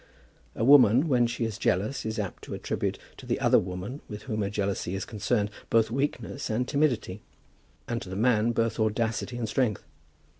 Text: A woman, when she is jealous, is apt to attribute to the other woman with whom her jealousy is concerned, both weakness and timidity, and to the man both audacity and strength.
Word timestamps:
A 0.55 0.63
woman, 0.65 1.07
when 1.07 1.27
she 1.27 1.45
is 1.45 1.59
jealous, 1.59 2.07
is 2.07 2.17
apt 2.17 2.43
to 2.45 2.55
attribute 2.55 2.97
to 3.17 3.27
the 3.27 3.39
other 3.39 3.59
woman 3.59 4.01
with 4.09 4.23
whom 4.23 4.41
her 4.41 4.49
jealousy 4.49 4.95
is 4.95 5.05
concerned, 5.05 5.51
both 5.69 5.91
weakness 5.91 6.49
and 6.49 6.67
timidity, 6.67 7.21
and 7.87 8.01
to 8.01 8.09
the 8.09 8.15
man 8.15 8.51
both 8.51 8.79
audacity 8.79 9.37
and 9.37 9.47
strength. 9.47 9.83